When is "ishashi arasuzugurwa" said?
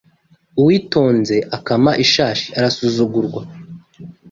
2.03-3.41